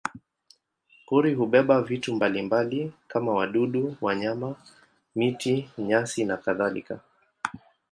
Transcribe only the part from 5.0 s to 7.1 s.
miti, nyasi nakadhalika.